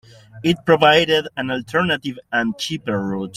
[0.43, 3.29] It provided an alternative and cheaper route.